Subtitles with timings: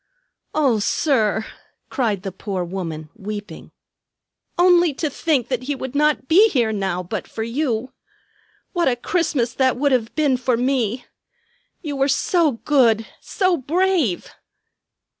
[0.55, 1.45] "O sir!"
[1.91, 3.71] cried the poor woman, weeping.
[4.57, 7.93] "Only to think that he would not be here now but for you.
[8.73, 11.05] What a Christmas that would have been for me!
[11.83, 14.29] You were so good, so brave!"